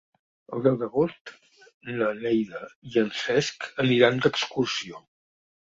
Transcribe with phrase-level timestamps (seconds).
[0.55, 1.33] El deu d'agost
[1.99, 5.07] na Neida i en Cesc aniran d'excursió.